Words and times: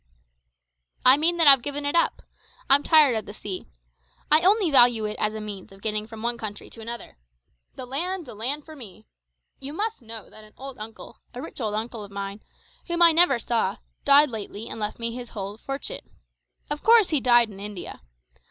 "I 1.05 1.15
mean 1.15 1.37
that 1.37 1.47
I've 1.47 1.61
given 1.61 1.85
it 1.85 1.93
up. 1.95 2.23
I'm 2.71 2.81
tired 2.81 3.15
of 3.15 3.27
the 3.27 3.35
sea. 3.35 3.67
I 4.31 4.41
only 4.41 4.71
value 4.71 5.05
it 5.05 5.15
as 5.19 5.35
a 5.35 5.39
means 5.39 5.71
of 5.71 5.79
getting 5.83 6.07
from 6.07 6.23
one 6.23 6.39
country 6.39 6.71
to 6.71 6.81
another. 6.81 7.19
The 7.75 7.85
land, 7.85 8.25
the 8.25 8.33
land 8.33 8.65
for 8.65 8.75
me! 8.75 9.05
You 9.59 9.73
must 9.73 10.01
know 10.01 10.27
that 10.31 10.43
an 10.43 10.53
old 10.57 10.79
uncle, 10.79 11.19
a 11.35 11.41
rich 11.43 11.61
old 11.61 11.75
uncle 11.75 12.03
of 12.03 12.09
mine, 12.11 12.41
whom 12.87 13.03
I 13.03 13.11
never 13.11 13.37
saw, 13.37 13.77
died 14.03 14.31
lately 14.31 14.67
and 14.67 14.79
left 14.79 14.97
me 14.97 15.13
his 15.13 15.29
whole 15.29 15.59
fortune. 15.59 16.15
Of 16.67 16.81
course 16.81 17.09
he 17.09 17.21
died 17.21 17.51
in 17.51 17.59
India. 17.59 18.01